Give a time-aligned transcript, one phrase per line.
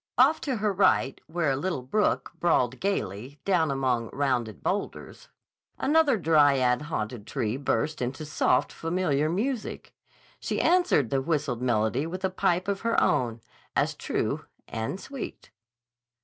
[0.17, 5.29] Off to her right, where a little brook brawled gayly down among rounded boulders,
[5.77, 9.93] another dryad haunted tree burst into soft, familiar music.
[10.39, 13.41] She answered the whistled melody with a pipe of her own,
[13.75, 15.51] as true and sweet.